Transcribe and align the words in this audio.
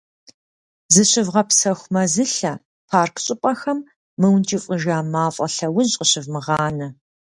Зыщывгъэпсэху 0.93 1.89
мэзылъэ, 1.93 2.53
парк 2.89 3.15
щӀыпӀэхэм 3.23 3.79
мыункӀыфӀыжа 4.19 4.97
мафӀэ 5.11 5.47
лъэужь 5.73 5.95
къыщывмыгъанэ. 5.99 6.87